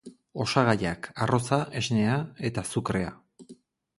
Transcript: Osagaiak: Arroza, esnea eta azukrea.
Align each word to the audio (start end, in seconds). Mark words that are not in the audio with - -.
Osagaiak: 0.43 1.09
Arroza, 1.25 1.59
esnea 1.81 2.17
eta 2.51 2.63
azukrea. 2.69 3.13